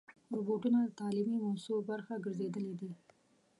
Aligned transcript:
روبوټونه 0.35 0.79
د 0.83 0.89
تعلیمي 1.01 1.37
مؤسسو 1.45 1.75
برخه 1.89 2.13
ګرځېدلي 2.25 2.73
دي. 2.79 2.91